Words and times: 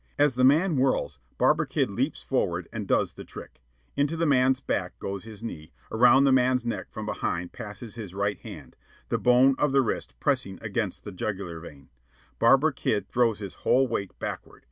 As 0.17 0.33
the 0.33 0.43
man 0.43 0.77
whirls, 0.77 1.19
Barber 1.37 1.63
Kid 1.63 1.91
leaps 1.91 2.23
forward 2.23 2.67
and 2.73 2.87
does 2.87 3.13
the 3.13 3.23
trick. 3.23 3.61
Into 3.95 4.17
the 4.17 4.25
man's 4.25 4.59
back 4.59 4.97
goes 4.97 5.25
his 5.25 5.43
knee; 5.43 5.73
around 5.91 6.23
the 6.23 6.31
man's 6.31 6.65
neck, 6.65 6.87
from 6.89 7.05
behind, 7.05 7.51
passes 7.51 7.93
his 7.93 8.15
right 8.15 8.39
hand, 8.39 8.75
the 9.09 9.19
bone 9.19 9.53
of 9.59 9.73
the 9.73 9.81
wrist 9.83 10.19
pressing 10.19 10.57
against 10.59 11.03
the 11.03 11.11
jugular 11.11 11.59
vein. 11.59 11.89
Barber 12.39 12.71
Kid 12.71 13.09
throws 13.09 13.37
his 13.37 13.53
whole 13.61 13.87
weight 13.87 14.17
backward. 14.17 14.59